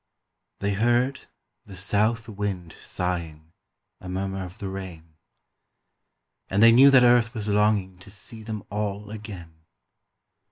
[0.61, 1.27] They heard
[1.65, 3.51] the South wind sighing
[3.99, 5.13] A murmur of the rain;
[6.49, 9.53] And they knew that Earth was longing To see them all again.